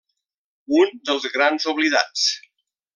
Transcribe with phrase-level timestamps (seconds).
[0.79, 2.29] Un dels grans oblidats.